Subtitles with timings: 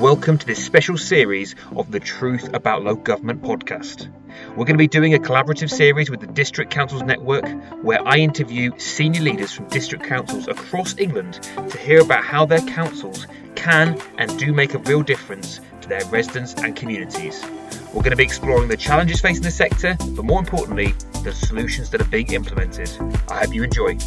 [0.00, 4.10] Welcome to this special series of the Truth About Local Government podcast.
[4.52, 7.46] We're going to be doing a collaborative series with the District Councils Network
[7.82, 12.62] where I interview senior leaders from district councils across England to hear about how their
[12.62, 13.26] councils
[13.56, 17.44] can and do make a real difference to their residents and communities.
[17.92, 20.94] We're going to be exploring the challenges facing the sector, but more importantly,
[21.24, 22.90] the solutions that are being implemented.
[23.28, 23.98] I hope you enjoy.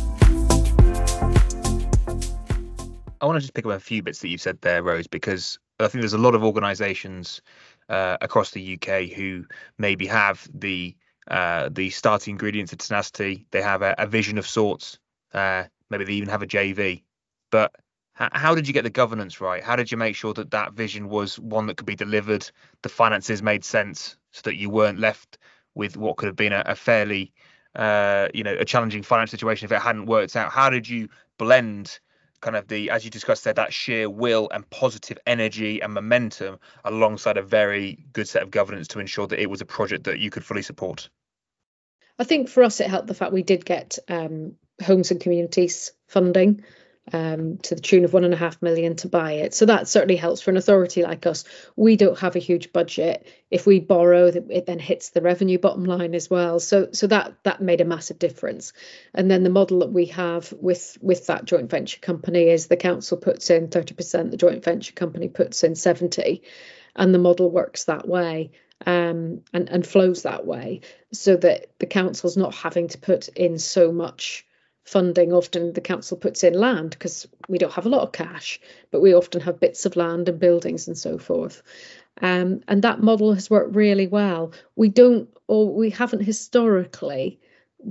[3.21, 5.59] I want to just pick up a few bits that you said there, Rose, because
[5.79, 7.41] I think there's a lot of organisations
[7.89, 9.45] uh, across the UK who
[9.77, 10.95] maybe have the
[11.27, 13.47] uh, the starting ingredients of tenacity.
[13.51, 14.99] They have a, a vision of sorts.
[15.33, 17.03] Uh, maybe they even have a JV.
[17.51, 17.73] But
[18.19, 19.63] h- how did you get the governance right?
[19.63, 22.49] How did you make sure that that vision was one that could be delivered?
[22.81, 25.37] The finances made sense, so that you weren't left
[25.75, 27.33] with what could have been a, a fairly,
[27.75, 30.51] uh, you know, a challenging financial situation if it hadn't worked out.
[30.51, 31.09] How did you
[31.39, 31.99] blend?
[32.43, 36.59] Kind of the as you discussed there that sheer will and positive energy and momentum
[36.83, 40.19] alongside a very good set of governance to ensure that it was a project that
[40.19, 41.09] you could fully support.
[42.19, 45.93] I think for us it helped the fact we did get um, homes and communities
[46.07, 46.63] funding
[47.11, 49.53] um, to the tune of one and a half million to buy it.
[49.53, 51.43] So that certainly helps for an authority like us.
[51.75, 53.27] We don't have a huge budget.
[53.51, 56.59] If we borrow, it then hits the revenue bottom line as well.
[56.59, 58.71] So so that that made a massive difference.
[59.13, 62.77] And then the model that we have with with that joint venture company is the
[62.77, 66.41] council puts in 30%, the joint venture company puts in 70,
[66.95, 68.51] and the model works that way.
[68.85, 70.81] Um, and, and flows that way
[71.13, 74.45] so that the council's not having to put in so much
[74.83, 78.59] funding often the council puts in land because we don't have a lot of cash
[78.91, 81.61] but we often have bits of land and buildings and so forth.
[82.21, 84.53] Um, and that model has worked really well.
[84.75, 87.39] We don't or we haven't historically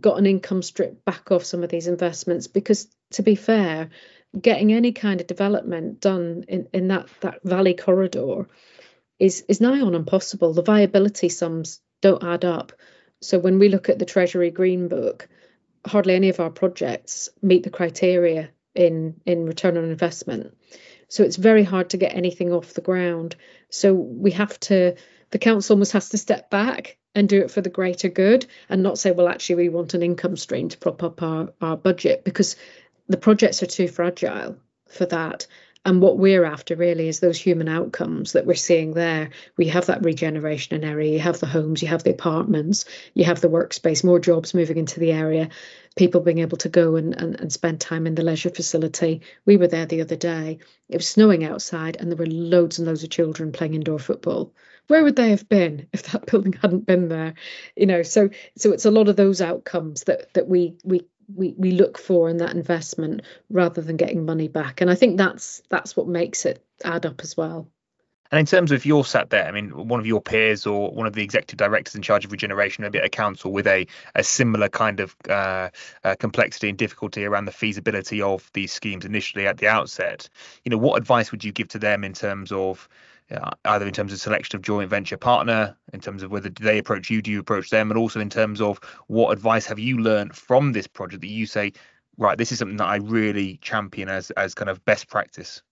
[0.01, 3.91] got an income strip back off some of these investments because to be fair
[4.41, 8.47] getting any kind of development done in, in that that valley corridor
[9.19, 10.53] is is nigh on impossible.
[10.53, 12.73] The viability sums don't add up.
[13.21, 15.29] So when we look at the treasury green book
[15.87, 20.57] hardly any of our projects meet the criteria in in return on investment.
[21.09, 23.37] So it's very hard to get anything off the ground.
[23.69, 24.97] So we have to
[25.31, 28.83] the council almost has to step back and do it for the greater good and
[28.83, 32.25] not say well actually we want an income stream to prop up our, our budget
[32.25, 32.57] because
[33.09, 34.57] the projects are too fragile
[34.89, 35.47] for that
[35.85, 39.31] and what we're after really is those human outcomes that we're seeing there.
[39.57, 42.85] We have that regeneration in area, you have the homes, you have the apartments,
[43.15, 45.49] you have the workspace, more jobs moving into the area,
[45.97, 49.23] people being able to go and, and, and spend time in the leisure facility.
[49.45, 50.59] We were there the other day.
[50.89, 54.55] It was snowing outside and there were loads and loads of children playing indoor football
[54.89, 57.35] where would they have been if that building hadn't been there
[57.77, 61.03] you know so so it's a lot of those outcomes that that we we
[61.35, 64.81] we, we look for in that investment rather than getting money back.
[64.81, 67.69] And I think that's that's what makes it add up as well.
[68.33, 71.07] And in terms of your sat there, I mean, one of your peers or one
[71.07, 74.25] of the executive directors in charge of regeneration, maybe at a council with a, a
[74.25, 75.69] similar kind of uh,
[76.03, 80.31] uh, complexity and difficulty around the feasibility of these schemes initially at the outset,
[80.65, 82.89] you know, what advice would you give to them in terms of
[83.65, 87.11] either in terms of selection of joint venture partner, in terms of whether they approach
[87.11, 90.37] you, do you approach them, and also in terms of what advice have you learned
[90.37, 91.73] from this project that you say,
[92.17, 95.63] right, this is something that I really champion as as kind of best practice.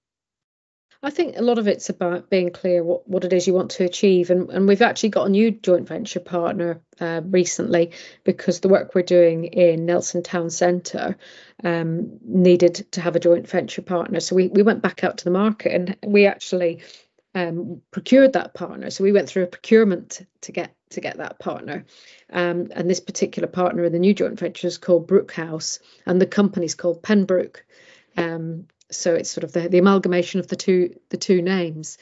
[1.02, 3.70] I think a lot of it's about being clear what, what it is you want
[3.72, 4.28] to achieve.
[4.28, 7.92] And, and we've actually got a new joint venture partner uh, recently
[8.24, 11.16] because the work we're doing in Nelson Town Centre
[11.64, 14.20] um, needed to have a joint venture partner.
[14.20, 16.82] So we, we went back out to the market and we actually
[17.34, 18.90] um, procured that partner.
[18.90, 21.86] So we went through a procurement to get to get that partner.
[22.32, 26.26] Um, and this particular partner in the new joint venture is called Brookhouse, and the
[26.26, 27.64] company's called Pembroke.
[28.16, 31.98] Um, so it's sort of the, the amalgamation of the two the two names.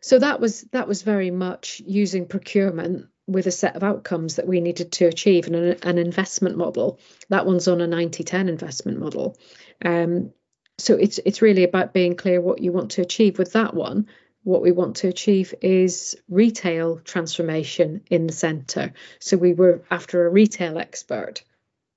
[0.00, 4.48] So that was that was very much using procurement with a set of outcomes that
[4.48, 6.98] we needed to achieve and an, an investment model.
[7.28, 9.38] That one's on a 90-10 investment model.
[9.84, 10.32] Um,
[10.78, 14.08] so it's it's really about being clear what you want to achieve with that one
[14.44, 18.92] what we want to achieve is retail transformation in the centre.
[19.20, 21.42] So we were after a retail expert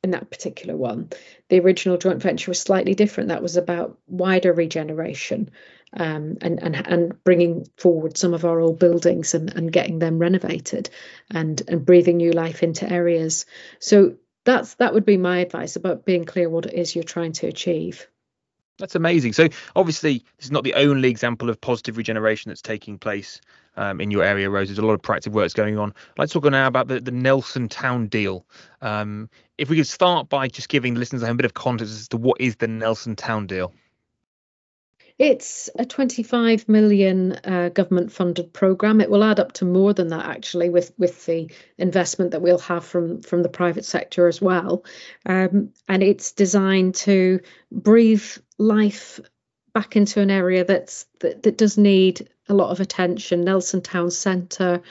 [0.04, 1.10] in that particular one.
[1.50, 3.30] The original joint venture was slightly different.
[3.30, 5.50] That was about wider regeneration
[5.94, 10.20] um, and, and and bringing forward some of our old buildings and, and getting them
[10.20, 10.90] renovated
[11.32, 13.46] and and breathing new life into areas.
[13.80, 17.34] So that's that would be my advice about being clear what it is you're trying
[17.34, 18.08] to achieve.
[18.78, 19.34] That's amazing.
[19.34, 23.40] So obviously, this is not the only example of positive regeneration that's taking place
[23.78, 24.68] um, in your area, Rose.
[24.68, 25.94] There's a lot of practical work going on.
[26.18, 28.46] Let's talk now about the, the Nelson Town deal.
[28.82, 32.08] Um, if we could start by just giving the listeners a bit of context as
[32.10, 33.74] to what is the Nelson Town deal.
[35.18, 39.00] It's a 25 million uh, government funded program.
[39.00, 42.60] It will add up to more than that actually with with the investment that we'll
[42.60, 44.84] have from from the private sector as well.
[45.26, 47.40] Um, and it's designed to
[47.72, 48.26] breathe
[48.58, 49.22] life
[49.74, 53.42] back into an area that's that, that does need a lot of attention.
[53.46, 54.82] Nelson Town Centre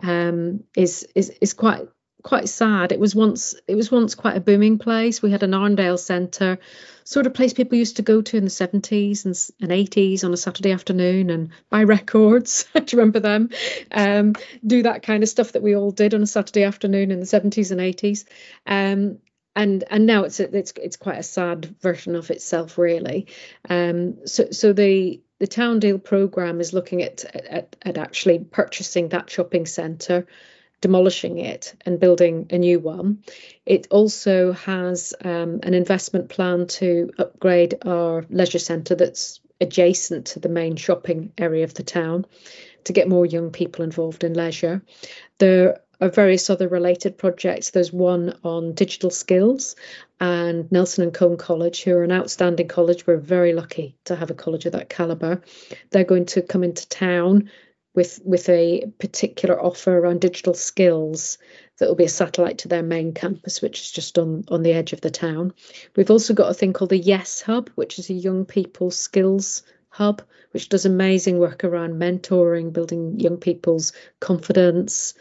[0.00, 1.88] um, is is is quite
[2.22, 2.92] quite sad.
[2.92, 5.22] It was once it was once quite a booming place.
[5.22, 6.58] We had an Arndale Centre,
[7.04, 9.24] sort of place people used to go to in the 70s
[9.60, 12.66] and, 80s on a Saturday afternoon and buy records.
[12.74, 13.50] Do you remember them?
[13.90, 14.34] Um,
[14.66, 17.26] do that kind of stuff that we all did on a Saturday afternoon in the
[17.26, 18.24] 70s and 80s.
[18.66, 19.18] Um,
[19.54, 23.26] and and now it's a, it's it's quite a sad version of itself, really.
[23.68, 29.08] Um, so so the the Town Deal program is looking at, at, at actually purchasing
[29.08, 30.26] that shopping centre
[30.82, 33.22] demolishing it and building a new one.
[33.64, 40.40] It also has um, an investment plan to upgrade our leisure centre that's adjacent to
[40.40, 42.26] the main shopping area of the town
[42.84, 44.82] to get more young people involved in leisure.
[45.38, 47.70] There are various other related projects.
[47.70, 49.76] There's one on digital skills,
[50.20, 54.30] and Nelson and Colne College, who are an outstanding college, we're very lucky to have
[54.30, 55.40] a college of that calibre.
[55.90, 57.50] They're going to come into town
[57.94, 61.38] with with a particular offer around digital skills
[61.78, 64.72] that will be a satellite to their main campus, which is just on on the
[64.72, 65.52] edge of the town.
[65.96, 69.62] We've also got a thing called the Yes Hub, which is a young people's skills
[69.88, 70.22] hub,
[70.52, 75.14] which does amazing work around mentoring, building young people's confidence,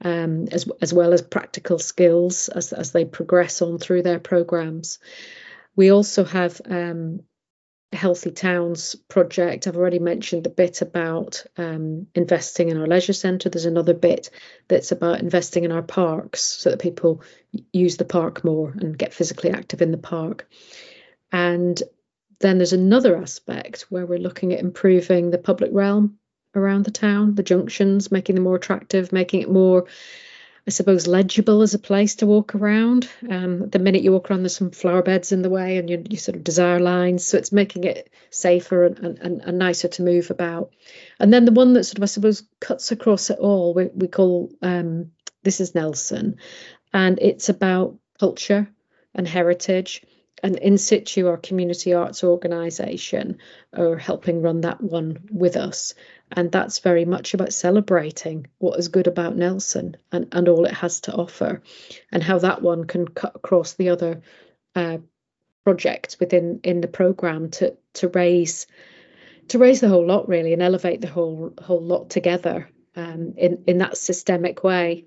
[0.00, 4.98] um, as as well as practical skills as as they progress on through their programs.
[5.76, 7.20] We also have um,
[7.94, 9.66] Healthy Towns project.
[9.66, 13.48] I've already mentioned a bit about um, investing in our leisure centre.
[13.48, 14.30] There's another bit
[14.68, 17.22] that's about investing in our parks so that people
[17.72, 20.48] use the park more and get physically active in the park.
[21.32, 21.82] And
[22.40, 26.18] then there's another aspect where we're looking at improving the public realm
[26.54, 29.86] around the town, the junctions, making them more attractive, making it more
[30.66, 33.06] I suppose, legible as a place to walk around.
[33.28, 36.02] Um, the minute you walk around, there's some flower beds in the way and you,
[36.08, 37.24] you sort of desire lines.
[37.26, 40.72] So it's making it safer and, and, and nicer to move about.
[41.20, 44.08] And then the one that sort of, I suppose, cuts across it all, we, we
[44.08, 45.10] call um,
[45.42, 46.38] This is Nelson.
[46.94, 48.66] And it's about culture
[49.14, 50.02] and heritage
[50.44, 53.38] and in situ or community arts organisation
[53.72, 55.94] are helping run that one with us.
[56.30, 60.74] And that's very much about celebrating what is good about nelson and, and all it
[60.74, 61.62] has to offer
[62.12, 64.20] and how that one can cut across the other
[64.74, 64.98] uh,
[65.64, 68.66] projects within in the program to to raise
[69.48, 73.64] to raise the whole lot really and elevate the whole whole lot together um, in
[73.66, 75.06] in that systemic way.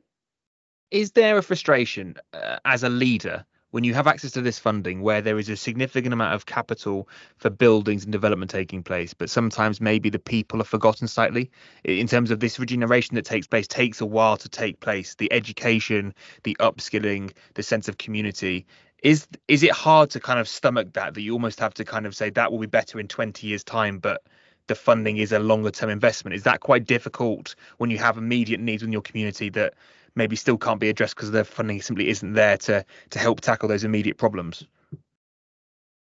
[0.89, 3.45] Is there a frustration uh, as a leader
[3.77, 7.07] when you have access to this funding where there is a significant amount of capital
[7.37, 11.51] for buildings and development taking place but sometimes maybe the people are forgotten slightly
[11.83, 15.13] in terms of this regeneration that takes place takes a while to take place.
[15.13, 18.65] The education the upskilling the sense of community.
[19.03, 22.07] Is is it hard to kind of stomach that that you almost have to kind
[22.07, 24.23] of say that will be better in 20 years time but
[24.65, 28.59] the funding is a longer term investment is that quite difficult when you have immediate
[28.59, 29.75] needs in your community that
[30.17, 33.69] maybe still can't be addressed because the funding simply isn't there to to help tackle
[33.69, 34.65] those immediate problems.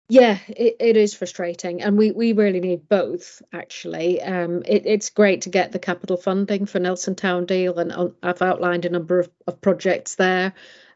[0.09, 4.21] Yeah it, it is frustrating and we we really need both actually.
[4.21, 8.41] Um, it, it's great to get the capital funding for nelson town deal and i've
[8.41, 10.53] outlined a number of, of projects there.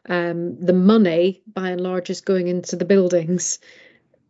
[0.08, 3.58] Um, the money by and large is going into the buildings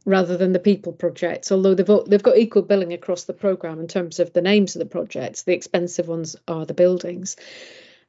[0.07, 3.89] rather than the people projects although they've they've got equal billing across the program in
[3.89, 5.43] terms of the names of the projects.
[5.43, 7.37] The expensive ones are the buildings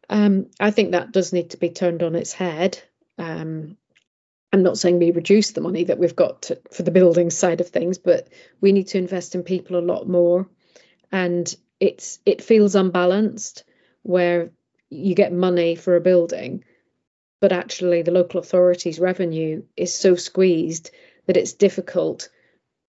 [0.10, 2.82] um, I think that does need to be turned on its head.
[3.18, 3.78] Um,
[4.54, 7.60] I'm not saying we reduce the money that we've got to, for the building side
[7.60, 8.30] of things, but
[8.62, 10.48] we need to invest in people a lot more.
[11.12, 13.64] And it's it feels unbalanced
[14.04, 14.52] where
[14.90, 16.64] you get money for a building,
[17.42, 20.92] but actually the local authority's revenue is so squeezed
[21.26, 22.30] that it's difficult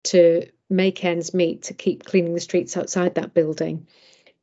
[0.04, 3.88] to make ends meet to keep cleaning the streets outside that building.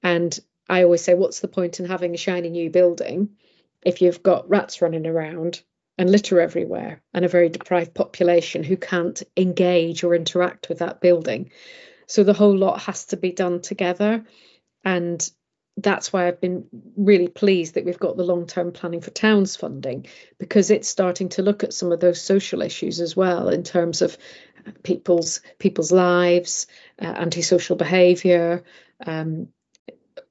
[0.03, 3.29] And I always say, what's the point in having a shiny new building
[3.83, 5.61] if you've got rats running around
[5.97, 11.01] and litter everywhere and a very deprived population who can't engage or interact with that
[11.01, 11.51] building?
[12.07, 14.25] So the whole lot has to be done together.
[14.83, 15.29] And
[15.77, 19.55] that's why I've been really pleased that we've got the long term planning for towns
[19.55, 20.07] funding
[20.39, 24.01] because it's starting to look at some of those social issues as well in terms
[24.01, 24.17] of
[24.83, 26.67] people's people's lives,
[27.01, 28.63] uh, antisocial behaviour,
[29.05, 29.49] um,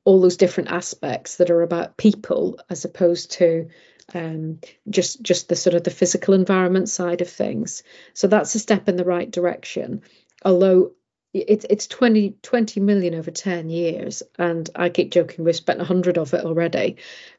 [0.05, 3.69] all those different aspects that are about people as opposed to
[4.13, 7.83] um, just just the sort of the physical environment side of things.
[8.13, 10.03] So that's a step in the right direction.
[10.45, 10.93] Although
[11.35, 16.17] it's it's 20, 20 million over 10 years and i keep joking we've spent 100
[16.17, 16.97] of it already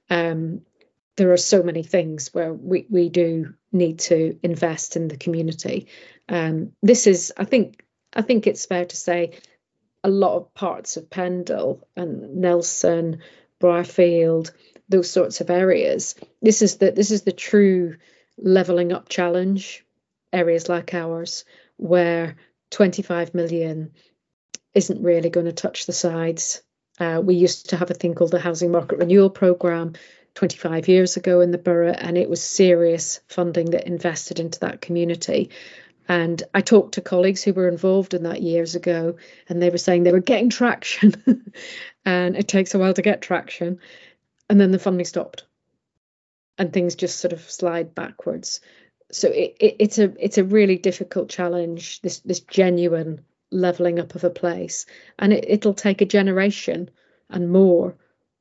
[0.10, 0.62] um,
[1.16, 5.88] there are so many things where we, we do need to invest in the community
[6.28, 9.40] um, this is i think i think it's fair to say
[10.06, 13.20] a lot of parts of pendle and nelson
[13.62, 14.52] Brierfield
[14.88, 17.98] those sorts of areas this is the this is the true
[18.38, 19.86] leveling up challenge
[20.32, 21.46] areas like ours
[21.78, 22.36] where
[22.72, 23.92] 25 million
[24.74, 26.62] isn't really going to touch the sides.
[27.00, 29.94] Uh, we used to have a thing called the Housing Market Renewal Programme
[30.36, 34.82] 25 years ago in the borough, and it was serious funding that invested into that
[34.82, 35.50] community.
[36.08, 39.18] And I talked to colleagues who were involved in that years ago,
[39.50, 41.16] and they were saying they were getting traction,
[42.06, 43.80] and it takes a while to get traction.
[44.50, 45.46] And then the funding stopped,
[46.58, 48.62] and things just sort of slide backwards.
[49.12, 54.16] So it, it, it's a it's a really difficult challenge this this genuine leveling up
[54.16, 54.86] of a place.
[55.18, 56.90] And it, it'll take a generation
[57.30, 57.96] and more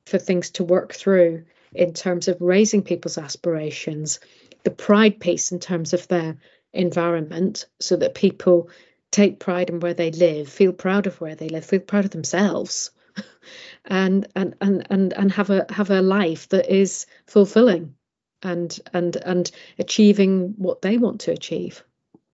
[0.06, 1.44] for things to work through
[1.74, 4.20] in terms of raising people's aspirations
[4.64, 6.36] the pride piece in terms of their
[6.74, 8.68] environment so that people
[9.10, 12.10] take pride in where they live feel proud of where they live feel proud of
[12.10, 12.90] themselves
[13.84, 17.94] and and and and, and have a have a life that is fulfilling
[18.42, 21.82] and and and achieving what they want to achieve.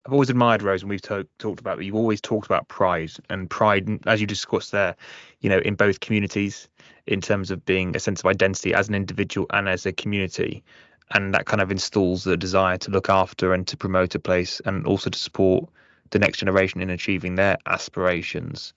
[0.06, 1.84] I've always admired Rose, and we've talked about that.
[1.84, 4.96] You've always talked about pride and pride, as you discussed there,
[5.42, 6.70] you know, in both communities,
[7.06, 10.64] in terms of being a sense of identity as an individual and as a community,
[11.12, 14.60] and that kind of installs the desire to look after and to promote a place,
[14.62, 15.70] and also to support
[16.10, 18.74] the next generation in achieving their aspirations.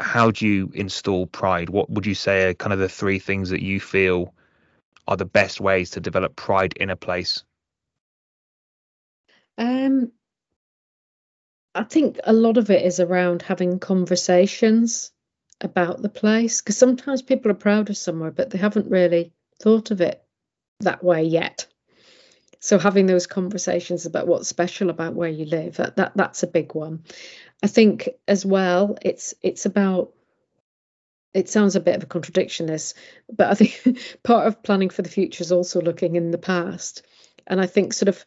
[0.00, 1.70] How do you install pride?
[1.70, 4.34] What would you say are kind of the three things that you feel
[5.08, 7.42] are the best ways to develop pride in a place?
[9.56, 10.12] Um,
[11.74, 15.10] I think a lot of it is around having conversations
[15.60, 19.90] about the place because sometimes people are proud of somewhere, but they haven't really thought
[19.90, 20.24] of it
[20.80, 21.66] that way yet.
[22.60, 26.48] So having those conversations about what's special about where you live, that, that that's a
[26.48, 27.04] big one.
[27.62, 30.12] I think as well, it's it's about
[31.34, 32.94] it sounds a bit of a contradiction this
[33.30, 37.02] but i think part of planning for the future is also looking in the past
[37.46, 38.24] and i think sort of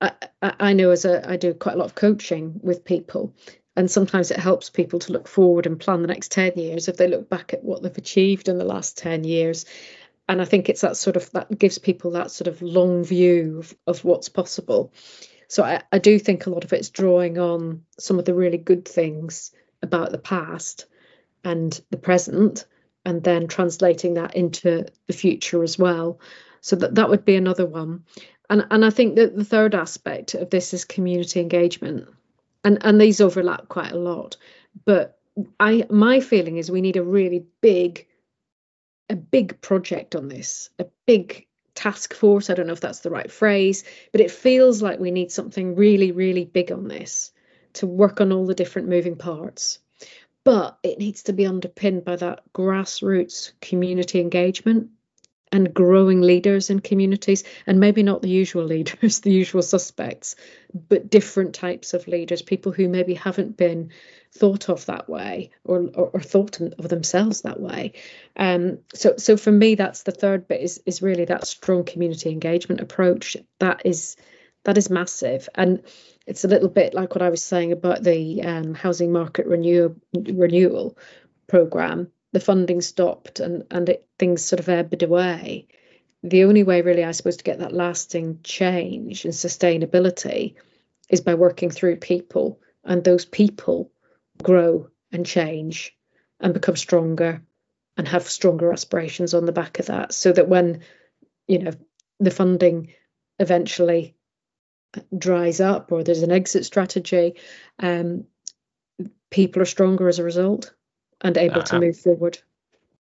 [0.00, 0.12] I,
[0.42, 3.34] I know as a i do quite a lot of coaching with people
[3.76, 6.96] and sometimes it helps people to look forward and plan the next 10 years if
[6.96, 9.64] they look back at what they've achieved in the last 10 years
[10.28, 13.58] and i think it's that sort of that gives people that sort of long view
[13.58, 14.92] of, of what's possible.
[15.48, 18.58] So I, I do think a lot of it's drawing on some of the really
[18.58, 19.52] good things
[19.82, 20.86] about the past
[21.44, 22.66] and the present
[23.04, 26.18] and then translating that into the future as well.
[26.60, 28.04] So that that would be another one.
[28.50, 32.08] And and i think that the third aspect of this is community engagement.
[32.64, 34.36] And and these overlap quite a lot.
[34.84, 35.18] But
[35.60, 38.06] i my feeling is we need a really big
[39.08, 43.10] a big project on this a big task force i don't know if that's the
[43.10, 47.32] right phrase but it feels like we need something really really big on this
[47.76, 49.78] to work on all the different moving parts.
[50.44, 54.90] But it needs to be underpinned by that grassroots community engagement
[55.52, 60.36] and growing leaders in communities and maybe not the usual leaders the usual suspects
[60.88, 63.90] but different types of leaders people who maybe haven't been
[64.36, 67.92] thought of that way or or, or thought of themselves that way.
[68.36, 72.30] Um, so so for me that's the third bit is is really that strong community
[72.30, 73.36] engagement approach.
[73.58, 74.16] That is
[74.64, 75.48] that is massive.
[75.54, 75.82] And
[76.26, 79.94] it's a little bit like what I was saying about the um, housing market renew,
[80.12, 80.98] renewal
[81.46, 82.10] program.
[82.36, 85.68] The funding stopped and and it, things sort of ebbed away.
[86.22, 90.56] The only way, really, I suppose, to get that lasting change and sustainability
[91.08, 93.90] is by working through people, and those people
[94.42, 95.96] grow and change
[96.38, 97.40] and become stronger
[97.96, 100.82] and have stronger aspirations on the back of that, so that when
[101.48, 101.72] you know
[102.20, 102.92] the funding
[103.38, 104.14] eventually
[105.16, 107.36] dries up or there's an exit strategy,
[107.78, 108.26] um,
[109.30, 110.74] people are stronger as a result
[111.26, 112.38] and able uh, to move forward.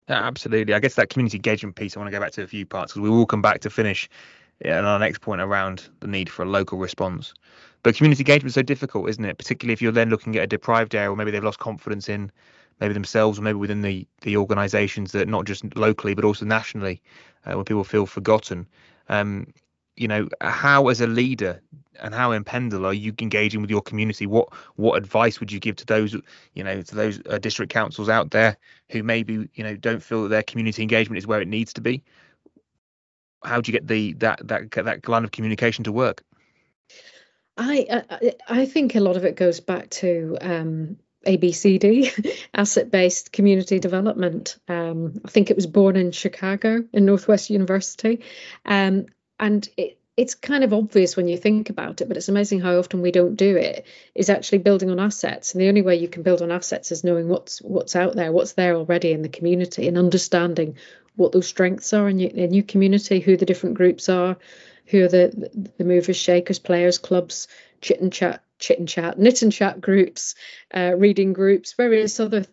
[0.09, 0.75] absolutely.
[0.75, 2.93] I guess that community engagement piece, I want to go back to a few parts
[2.93, 4.09] because we will come back to finish
[4.65, 7.35] on our next point around the need for a local response.
[7.83, 9.37] But community engagement is so difficult, isn't it?
[9.37, 12.33] Particularly if you're then looking at a deprived area or maybe they've lost confidence in
[12.81, 17.03] maybe themselves or maybe within the, the organisations that not just locally but also nationally,
[17.45, 18.67] uh, when people feel forgotten.
[19.11, 19.47] Um,
[19.97, 21.61] you know how as a leader
[22.01, 25.61] and how in pendle are you engaging with your community what what advice would you
[25.61, 26.15] give to those
[26.55, 28.57] you know to those uh, district councils out there
[28.91, 31.81] who maybe you know don't feel that their community engagement is where it needs to
[31.81, 32.03] be
[33.45, 36.23] how do you get the that that that line of communication to work
[37.57, 43.33] I, I, I think a lot of it goes back to um, ABCD, asset based
[43.33, 44.59] community development.
[44.69, 48.23] Um, I think it was born in Chicago in Northwest University.
[48.65, 49.07] Um,
[49.45, 52.79] and it, it's kind of obvious when you think about it, but it's amazing how
[52.79, 53.87] often we don't do it.
[54.15, 57.05] Is actually building on assets, and the only way you can build on assets is
[57.05, 60.77] knowing what's what's out there, what's there already in the community, and understanding
[61.17, 64.37] what those strengths are in your, in your community, who the different groups are,
[64.87, 67.49] who are the the movers, shakers, players, clubs,
[67.83, 70.37] chit and chat, chit and chat, knit and chat groups,
[70.75, 72.47] uh, reading groups, various other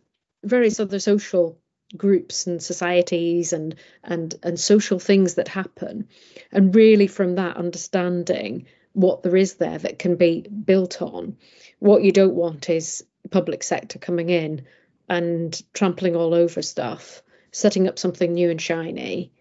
[0.43, 1.57] various other social
[1.95, 6.07] groups and societies and and and social things that happen.
[6.51, 11.37] And really from that understanding what there is there that can be built on.
[11.79, 14.65] What you don't want is public sector coming in
[15.07, 17.21] and trampling all over stuff
[17.51, 19.31] setting up something new and shiny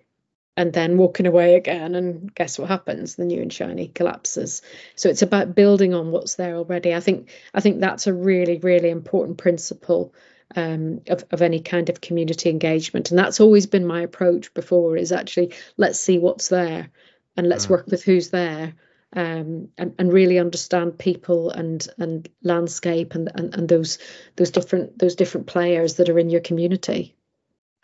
[0.56, 3.14] and then walking away again and guess what happens?
[3.14, 4.62] The new and shiny collapses.
[4.96, 6.94] So it's about building on what's there already.
[6.94, 10.12] I think i think that's a really really important principle
[10.56, 14.96] um, of, of any kind of community engagement and that's always been my approach before
[14.96, 16.90] is actually let's see what's there
[17.36, 17.70] and let's mm.
[17.70, 18.74] work with who's there
[19.12, 23.98] um, and, and really understand people and and landscape and, and and those
[24.36, 27.14] those different those different players that are in your community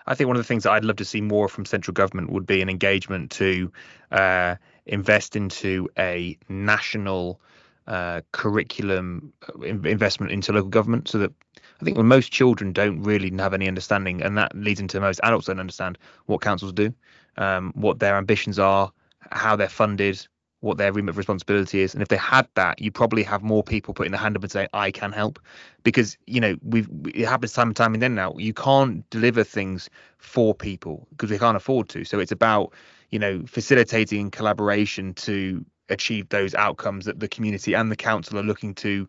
[0.07, 2.31] I think one of the things that I'd love to see more from central government
[2.31, 3.73] would be an engagement to
[4.13, 4.55] uh,
[4.87, 7.41] invest into a national
[7.87, 11.33] uh, curriculum uh, investment into local government so that
[11.81, 15.47] I think most children don't really have any understanding, and that leads into most adults
[15.47, 16.93] don't understand what councils do,
[17.37, 18.91] um, what their ambitions are,
[19.31, 20.27] how they're funded,
[20.61, 21.95] what their remit of responsibility is.
[21.95, 24.51] And if they had that, you probably have more people putting their hand up and
[24.51, 25.39] saying, I can help.
[25.85, 28.35] Because, you know, we've it happens time and time then now.
[28.37, 32.05] You can't deliver things for people because we can't afford to.
[32.05, 32.73] So it's about,
[33.11, 38.43] you know, facilitating collaboration to achieve those outcomes that the community and the council are
[38.43, 39.09] looking to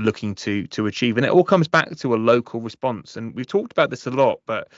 [0.00, 1.16] looking to to achieve.
[1.16, 3.16] And it all comes back to a local response.
[3.16, 4.68] And we've talked about this a lot, but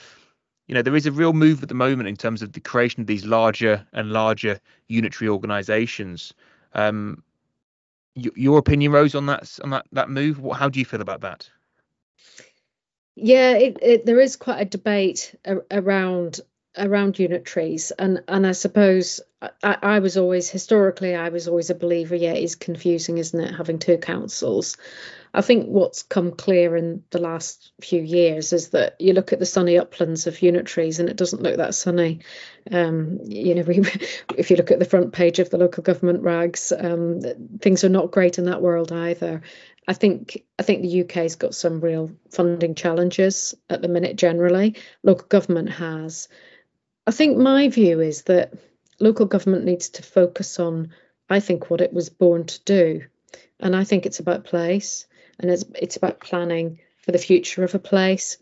[0.66, 3.00] you know there is a real move at the moment in terms of the creation
[3.00, 6.35] of these larger and larger unitary organizations
[6.74, 7.22] um,
[8.14, 11.20] your opinion rose on that on that that move what, how do you feel about
[11.20, 11.48] that
[13.14, 15.35] yeah it, it, there is quite a debate
[15.70, 16.40] around
[16.78, 19.20] around unitaries and and i suppose
[19.62, 23.54] I, I was always historically i was always a believer yeah it's confusing isn't it
[23.54, 24.76] having two councils
[25.36, 29.38] I think what's come clear in the last few years is that you look at
[29.38, 32.20] the sunny uplands of unitaries and it doesn't look that sunny.
[32.72, 33.84] Um, you know, we,
[34.38, 37.20] if you look at the front page of the local government rags, um,
[37.60, 39.42] things are not great in that world either.
[39.86, 44.16] I think I think the UK's got some real funding challenges at the minute.
[44.16, 46.28] Generally, local government has.
[47.07, 48.53] I think my view is that
[48.99, 50.92] local government needs to focus on,
[51.29, 53.03] I think, what it was born to do,
[53.61, 55.07] and I think it's about place
[55.38, 58.38] and it's it's about planning for the future of a place.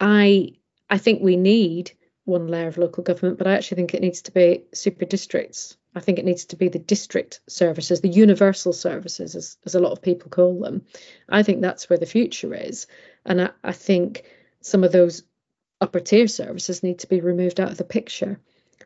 [0.00, 0.56] I
[0.88, 1.92] I think we need
[2.24, 5.76] one layer of local government, but I actually think it needs to be super districts.
[5.94, 9.80] I think it needs to be the district services, the universal services, as, as a
[9.80, 10.86] lot of people call them.
[11.28, 12.86] I think that's where the future is.
[13.26, 14.24] And I, I think
[14.60, 15.24] some of those
[15.82, 18.38] upper tier services need to be removed out of the picture.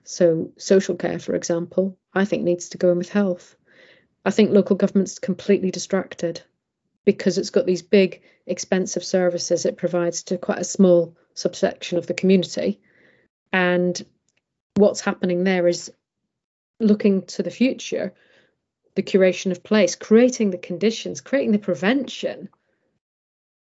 [0.03, 3.55] So, social care, for example, I think needs to go in with health.
[4.25, 6.41] I think local government's completely distracted
[7.05, 12.07] because it's got these big, expensive services it provides to quite a small subsection of
[12.07, 12.81] the community.
[13.53, 14.03] And
[14.75, 15.93] what's happening there is
[16.81, 18.15] looking to the future,
[18.95, 22.49] the curation of place, creating the conditions, creating the prevention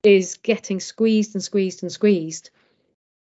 [0.02, 2.50] is getting squeezed and squeezed and squeezed.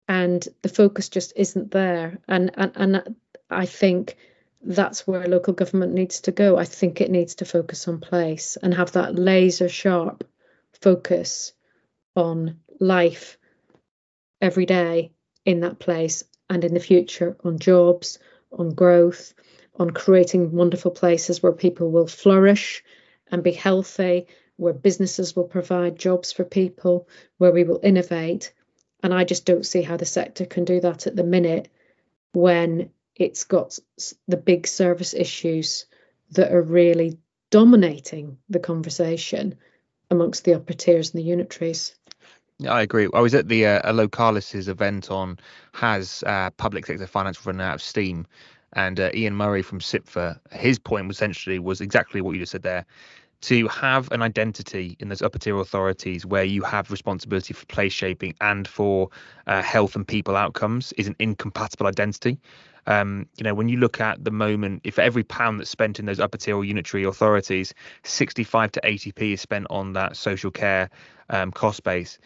[0.09, 2.19] And the focus just isn't there.
[2.29, 3.17] And and, and
[3.51, 4.17] I think
[4.62, 6.57] that's where local government needs to go.
[6.57, 10.25] I think it needs to focus on place and have that laser sharp
[10.81, 11.53] focus
[12.17, 13.38] on life
[14.40, 15.12] every day
[15.45, 18.19] in that place and in the future on jobs,
[18.53, 19.35] on growth,
[19.77, 22.85] on creating wonderful places where people will flourish
[23.31, 28.53] and be healthy, where businesses will provide jobs for people, where we will innovate.
[29.05, 31.69] And I just don't see how the sector can do that at the minute
[32.33, 33.79] when it's got
[34.27, 35.85] the big service issues
[36.31, 37.19] that are really
[37.51, 39.57] dominating the conversation
[40.11, 41.95] amongst the upper tiers and the unitaries.
[42.67, 43.09] I agree.
[43.12, 45.38] I was at the uh, Localis's event on
[45.75, 48.27] has uh, public sector finance run out of steam,
[48.73, 52.62] and uh, Ian Murray from CIPFA, his point essentially was exactly what you just said
[52.62, 52.87] there.
[53.44, 57.92] To have an identity in those upper tier authorities where you have responsibility for place
[57.92, 59.11] shaping and for
[59.46, 62.38] uh, health and people outcomes is an incompatible identity.
[62.87, 66.07] Um, you know, when you look at the moment, if every pound that's spent in
[66.07, 70.88] those upper tier or unitary authorities, 65 to 80p is spent on that social care
[71.28, 72.18] um, cost base.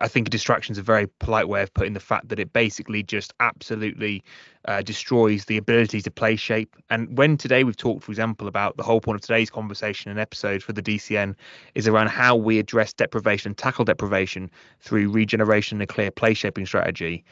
[0.00, 3.02] I think distraction is a very polite way of putting the fact that it basically
[3.02, 4.22] just absolutely
[4.66, 6.76] uh, destroys the ability to place shape.
[6.90, 10.20] And when today we've talked, for example, about the whole point of today's conversation and
[10.20, 11.34] episode for the DCN
[11.74, 16.66] is around how we address deprivation tackle deprivation through regeneration and a clear place shaping
[16.66, 17.24] strategy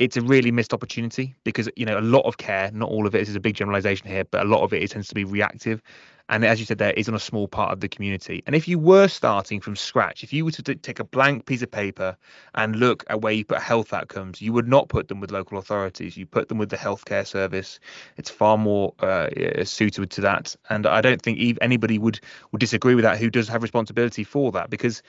[0.00, 3.14] it's a really missed opportunity because you know a lot of care not all of
[3.14, 5.14] it this is a big generalization here but a lot of it, it tends to
[5.14, 5.82] be reactive.
[6.30, 8.42] And as you said there is on a small part of the community.
[8.46, 11.44] And if you were starting from scratch if you were to t- take a blank
[11.44, 12.16] piece of paper
[12.54, 15.58] and look at where you put health outcomes you would not put them with local
[15.58, 16.16] authorities.
[16.16, 17.78] You put them with the healthcare service.
[18.16, 19.28] It's far more uh,
[19.64, 20.56] suited to that.
[20.70, 22.20] And i don't think anybody would
[22.52, 25.02] would disagree with that who does have responsibility for that because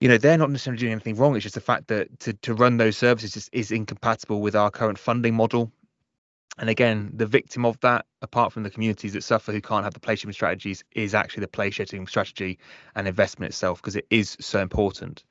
[0.00, 2.54] you know they're not necessarily doing anything wrong it's just the fact that to, to
[2.54, 5.70] run those services is, is incompatible with our current funding model
[6.58, 9.94] and again the victim of that apart from the communities that suffer who can't have
[9.94, 12.58] the place shaping strategies is actually the place shaping strategy
[12.94, 15.24] and investment itself because it is so important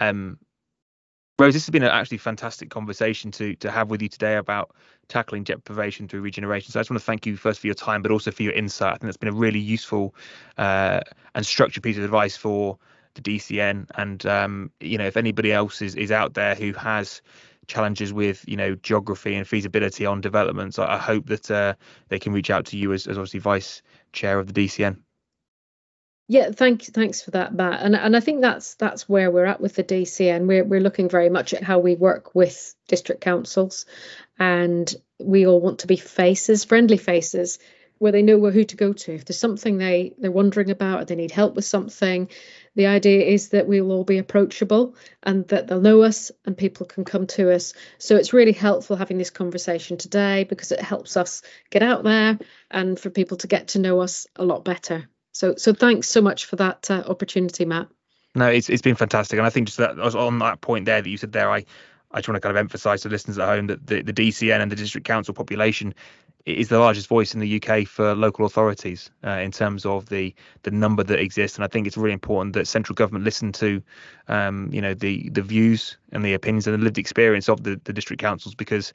[0.00, 0.38] um,
[1.38, 4.74] Rose, this has been an actually fantastic conversation to to have with you today about
[5.08, 6.72] tackling deprivation through regeneration.
[6.72, 8.54] So I just want to thank you first for your time, but also for your
[8.54, 8.88] insight.
[8.88, 10.14] I think that's been a really useful
[10.56, 11.00] uh,
[11.34, 12.78] and structured piece of advice for
[13.16, 13.86] the DCN.
[13.96, 17.22] And um, you know, if anybody else is is out there who has
[17.66, 21.74] challenges with you know geography and feasibility on developments, I, I hope that uh,
[22.08, 24.98] they can reach out to you as, as obviously vice chair of the DCN.
[26.28, 27.82] Yeah, thank thanks for that, Matt.
[27.82, 30.46] And and I think that's that's where we're at with the DCN.
[30.46, 33.86] We're we're looking very much at how we work with district councils,
[34.38, 37.58] and we all want to be faces, friendly faces,
[37.98, 39.14] where they know who to go to.
[39.14, 42.28] If there's something they they're wondering about, or they need help with something,
[42.74, 46.56] the idea is that we will all be approachable and that they'll know us and
[46.56, 47.72] people can come to us.
[47.98, 52.38] So it's really helpful having this conversation today because it helps us get out there
[52.70, 55.08] and for people to get to know us a lot better.
[55.32, 57.88] So so thanks so much for that uh, opportunity, Matt.
[58.34, 61.08] No, it's it's been fantastic, and I think just that on that point there that
[61.08, 61.64] you said there, I
[62.10, 64.60] I just want to kind of emphasise to listeners at home that the, the DCN
[64.60, 65.94] and the district council population
[66.46, 70.34] is the largest voice in the UK for local authorities uh, in terms of the
[70.62, 73.82] the number that exists, and I think it's really important that central government listen to,
[74.28, 77.80] um, you know, the the views and the opinions and the lived experience of the,
[77.84, 78.92] the district councils because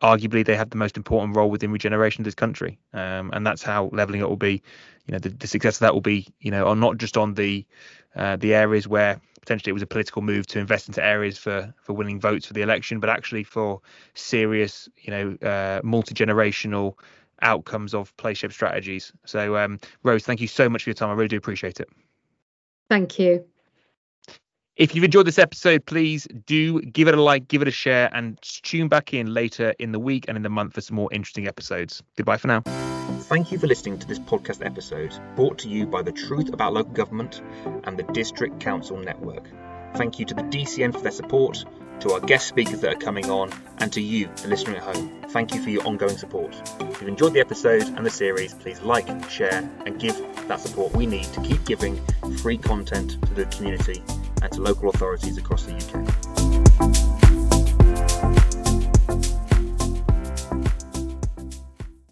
[0.00, 3.62] arguably they have the most important role within regeneration of this country, um, and that's
[3.62, 4.62] how levelling it will be.
[5.06, 7.34] You know, the, the success of that will be, you know, on not just on
[7.34, 7.66] the
[8.14, 11.74] uh, the areas where potentially it was a political move to invest into areas for
[11.82, 13.80] for winning votes for the election, but actually for
[14.14, 16.94] serious, you know, uh, multi generational
[17.42, 19.12] outcomes of place shape strategies.
[19.26, 21.10] So, um, Rose, thank you so much for your time.
[21.10, 21.88] I really do appreciate it.
[22.88, 23.51] Thank you.
[24.76, 28.08] If you've enjoyed this episode, please do give it a like, give it a share,
[28.14, 31.12] and tune back in later in the week and in the month for some more
[31.12, 32.02] interesting episodes.
[32.16, 32.62] Goodbye for now.
[33.24, 36.72] Thank you for listening to this podcast episode brought to you by The Truth About
[36.72, 37.42] Local Government
[37.84, 39.46] and the District Council Network.
[39.94, 41.66] Thank you to the DCN for their support,
[42.00, 45.20] to our guest speakers that are coming on, and to you, the listener at home.
[45.28, 46.56] Thank you for your ongoing support.
[46.80, 50.16] If you've enjoyed the episode and the series, please like, share, and give
[50.48, 52.00] that support we need to keep giving
[52.38, 54.02] free content to the community
[54.42, 57.21] and to local authorities across the UK.